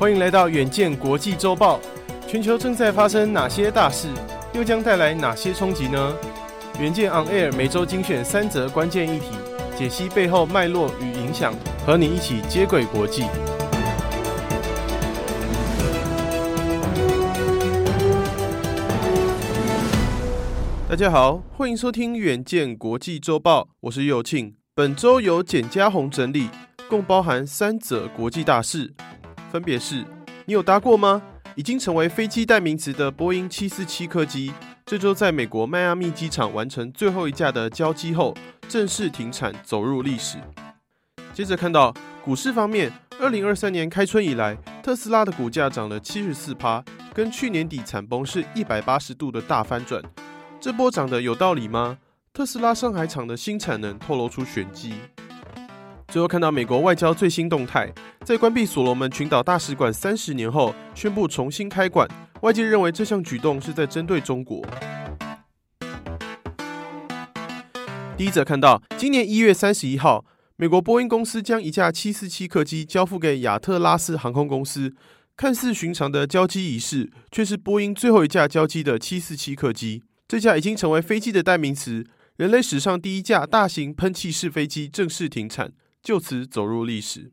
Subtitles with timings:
[0.00, 1.78] 欢迎来到远见国际周报。
[2.26, 4.08] 全球正在发生哪些大事，
[4.54, 6.16] 又将带来哪些冲击呢？
[6.80, 9.26] 远见 On Air 每周精选三则关键议题，
[9.76, 13.24] 解析背后脉络与影响，和你一起接轨国际。
[20.88, 24.54] 大家好，欢迎收听远见国际周报，我是佑庆。
[24.74, 26.48] 本周由简佳宏整理，
[26.88, 28.94] 共包含三则国际大事，
[29.50, 30.04] 分别是：
[30.46, 31.20] 你有搭过吗？
[31.56, 34.52] 已经成为飞机代名词的波音747客机，
[34.86, 38.32] 这周在美国迈阿密机场完成最后一架的交机后，
[38.68, 40.38] 正式停产，走入历史。
[41.34, 41.92] 接着看到
[42.24, 46.82] 股市方面，二零二三年开春以来，特斯拉的股价涨了七十四趴，
[47.12, 50.00] 跟去年底惨崩是一百八十度的大翻转。
[50.60, 51.98] 这波涨得有道理吗？
[52.32, 54.94] 特斯拉上海厂的新产能透露出玄机。
[56.10, 57.88] 最后看到美国外交最新动态，
[58.24, 62.08] 在关闭所罗门群岛大使馆三十年后，宣布重新开馆。
[62.40, 64.60] 外界认为这项举动是在针对中国。
[68.16, 70.24] 第一则看到，今年一月三十一号，
[70.56, 74.92] 美国波音公司将一架七四七客机交付给亚特拉斯航空公司。
[75.36, 80.02] 看似寻常的交机仪式，却是波音最后一架交机的七四七客机。
[80.26, 82.04] 这架已经成为飞机的代名词，
[82.36, 85.72] 人类史上第一架大型喷气式飞机正式停产，
[86.02, 87.32] 就此走入历史。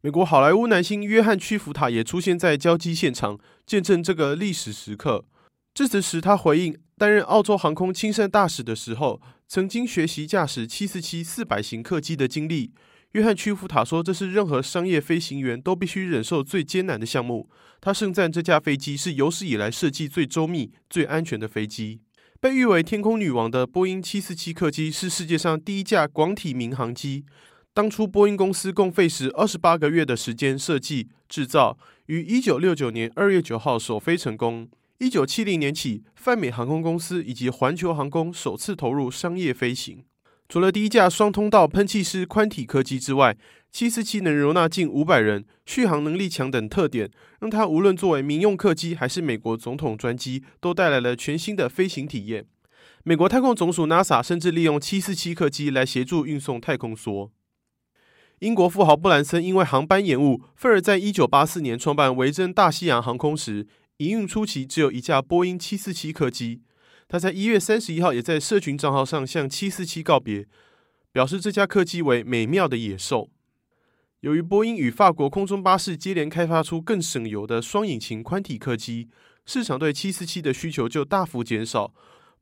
[0.00, 5.26] 美国好莱坞男星约翰·屈福塔也出现在交机现场，见证这个历史时刻。
[5.74, 12.72] 致辞时，他回应担任澳洲航空亲善大使的时候，曾经学习驾驶七四七四百型客机的经历。
[13.12, 22.00] 约翰·屈福塔说：“这是任何商业飞行员都必须忍受最艰难的项目。”他盛赞这架飞机是有史以来设计最周密、最安全的飞机。
[22.40, 27.24] 被誉为“天空女王”的波音747客机是世界上第一架广体民航机。
[27.72, 34.68] 当初波音公司共费时二十八个月的时间设计、制造，于一九六九年二月九号首飞成功。
[34.98, 40.02] 一九七零年起，泛美航空公司以及环球航空首次投入商业飞行。
[40.48, 43.36] 除了第一架双通道喷气式宽体客机之外，
[43.70, 52.46] 七四七能容纳近五百人，续航能力强等特点，让它无论作为民用客机还是美国总统专机，都带来了全新的飞行体验。
[53.04, 57.30] 美国太空总署 NASA 甚至利用七四七客机来协助运送太空梭。
[58.40, 63.66] 英国富豪布兰森因为航班延误，愤而在一九八四年创办维珍大西洋航空时，
[63.98, 66.62] 营运初期只有一架波音七四七客机。
[67.06, 70.46] 他在一月三十一号也在社群账号上向七四七告别，
[71.12, 73.28] 表示这架客机为美妙的野兽。
[74.20, 79.10] 由于波音与法国空中巴士接连开发出更省油的双引擎宽体客机，
[79.44, 81.92] 市场对七四七的需求就大幅减少。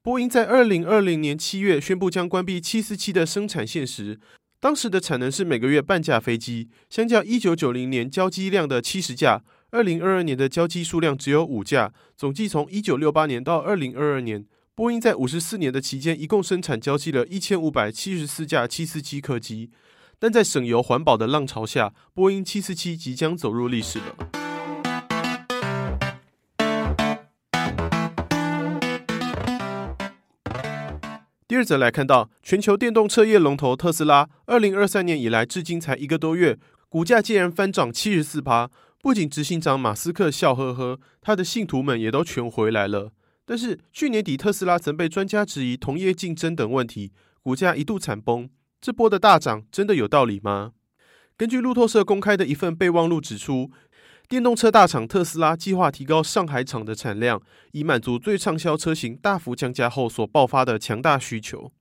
[0.00, 4.20] 波音在二零二零年七月宣布将关闭七四七的生产线时，
[4.60, 11.92] 当时的产能是每个月半架飞机，相较一九九零年交机量的七十架，二零二二年的交机数量只有五架。
[12.16, 14.44] 总计从一九六八年到二零二二年。
[14.74, 19.70] 波音在五十四年的期间，一共生产交机了一千五百七十四架七四七客机，
[20.18, 24.37] 但在省油环保的浪潮下，波音七四七即将走入历史了。
[31.48, 36.58] 第二则来看到，全球电动车业龙头特斯拉，二零二三年以来至今才一个多月，
[36.90, 38.70] 股价竟然翻涨七十四趴，
[39.00, 43.12] 不仅执行长马斯克笑呵呵，他的信徒们也都全回来了。
[43.46, 48.50] 但是去年底，特斯拉曾被专家质疑同业竞争等问题，股价一度惨崩。
[48.78, 50.72] 这波的大涨真的有道理吗？
[51.38, 53.70] 根据路透社公开的一份备忘录指出，
[54.28, 57.40] 电动车大厂特斯拉计划提高上海厂的产量，
[57.72, 61.72] 以满足最畅销车型大幅降价后所爆发的强大需求。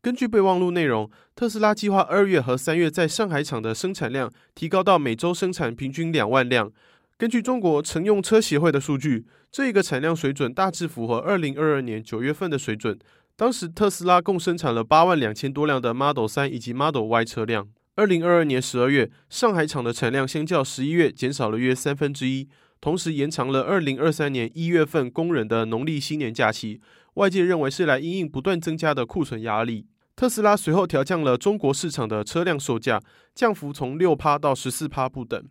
[0.00, 6.70] 根据备忘录内容，特斯拉计划二月和三月在上海厂的生产量提高到每周生产平均两万辆。
[7.18, 12.96] 根据中国乘用车协会的数据，这一个产量水准大致符合二零二二年九月份的水准。
[13.34, 17.66] 当时特斯拉共生产了八万两千多辆的 Model 3以及 Model Y 车辆。
[17.96, 22.46] 二零二二年十二月，上海厂的产量相较十一月减少了约三分之一，
[22.78, 26.78] 同时延长了二零二三年一月份工人的农历新年假期。
[27.14, 29.86] 外界认为是来因应不断增加的库存压力。
[30.14, 33.00] 特斯拉随后调降了中国市场的车辆售价，
[33.34, 35.42] 降幅从六趴到十四趴不等。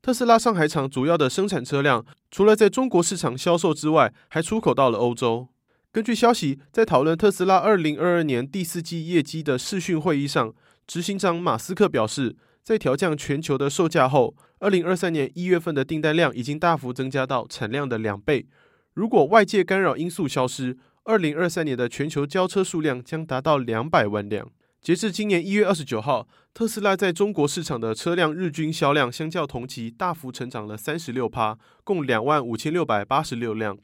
[0.00, 5.48] 特斯拉上海厂主要的生产车辆，除了在中国市场销售之外，还出口到了欧洲。
[5.92, 10.54] 根据消息，在讨论特斯拉二零二二年第四季业绩的视讯会议上，
[10.90, 12.34] 执行长马斯克表示，
[12.64, 18.48] 在调降全球的售价后，二零二三年一月份的订单量已经大幅增加到产量的两倍。
[18.94, 24.50] 如果外界干扰因素消失，二零二三年的全球交车数量将达到两百万辆。
[24.82, 33.78] 截至今年一月二十九号，特斯拉在中国市场的车辆日均销量相较同期大幅成长了三十六趴，共两万五千六百八十六辆。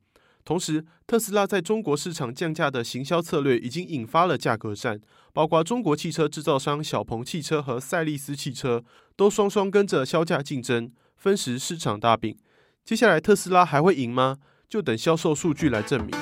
[0.47, 5.01] 同时，特斯拉在中国市场降价的行销策略已经引发了价格战，
[5.33, 8.85] 包括中国汽车制造商小鹏汽车和赛力斯汽车
[9.17, 12.39] 都双双跟着削价竞争，分食市场大饼。
[12.85, 14.37] 接下来，特斯拉还会赢吗？
[14.69, 16.17] 就等销售数据来证明。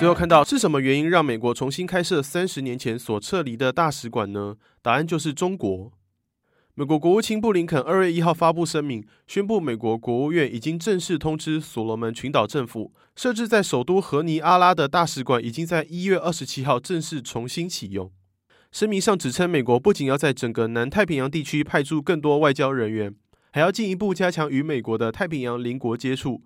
[0.00, 4.56] 最后看到是什么原因让美国重新开设三十年前所撤离的大使馆呢？
[4.82, 5.92] 答案就是中国。
[6.76, 18.10] 美国国务卿布林肯二月一号发布声明，宣布美国国务院已经正式通知所罗门群岛政府，设置在首都何尼阿拉的大使馆已经在一月二十七号正式重新启用。
[18.72, 23.14] 声明上指称，美国不仅要在整个南太平洋地区派驻更多外交人员，
[23.52, 26.42] 还要进一步加强与美国的太平洋邻国接触。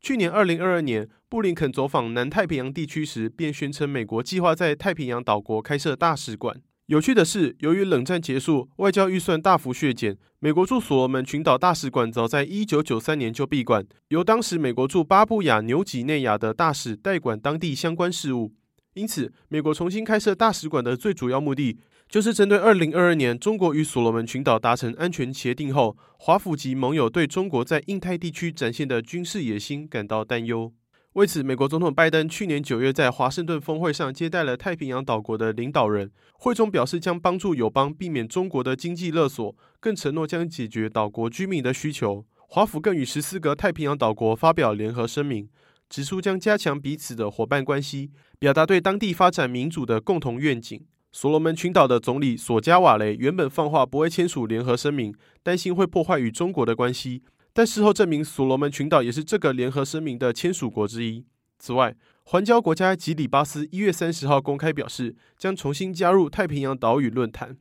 [0.00, 6.62] 去年二零二二年，布林肯走访南太平洋地区时，便宣称美国计划在太平洋岛国开设大使馆。
[6.86, 18.52] 有趣的是，由于冷战结束，外交预算大幅削减，美国驻所罗门群岛大使馆早在一九九三年就闭馆，由当时美国驻巴布亚纽几内亚的大使代管当地相关事务。
[18.94, 30.72] 因此，美国重新开设大使馆的最主要目的，就是针对二零二二年中国与所罗门群岛达成安全协定后，华府及盟友对中国在印太地区展现的军事野心感到担忧。
[31.14, 42.24] 为此，美国总统拜登去年九月在华盛顿峰会上接待了太平洋岛国的领导人，会中表示将帮助友邦避免中国的经济勒索，更承诺将解决岛国居民的需求。
[42.48, 45.46] 华府更与十四个太平洋岛国发表联合声明，
[45.90, 50.82] 指出将加强彼此的伙伴关系，表达对当地发展民主的共同愿景。
[51.12, 57.22] 所罗门群岛的总理索加瓦雷原本放话不会签署联合声明，担心会破坏与中国的关系。
[57.52, 61.24] 但事后证明，所罗门群岛也是这个联合声明的签署国之一。
[61.58, 61.94] 此外，
[62.24, 67.58] 环礁国家吉里巴斯一月三十号公开表示，将重新加入太平洋岛屿论坛。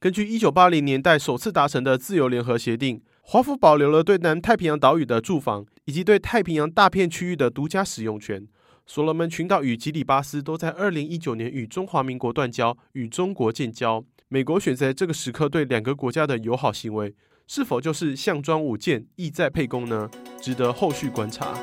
[0.00, 8.46] 根据一九八零年代首次达成的自由联合协定，华府保留了对南太平洋岛屿的驻防，以及对太平洋大片区域的独家使用权。
[8.86, 14.04] 所罗门群岛与吉里巴斯都在二零一九年与中华民国断交，与中国建交。
[14.28, 17.14] 美国选在这个时刻对两个国家的友好行为。
[17.46, 20.08] 是否就是项庄舞剑，意在沛公呢？
[20.40, 21.54] 值得后续观察。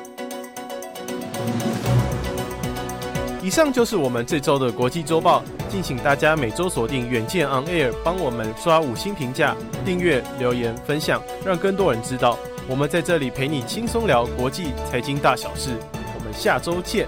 [3.44, 12.38] 以上就是我们这周的国际周报，敬请大家每周锁定远见 On Air，帮我们刷五星评价、订阅、留言、分享，让更多人知道
[12.70, 15.72] 我们在这里陪你轻松聊国际财经大小事。
[15.94, 17.08] 我们下周见。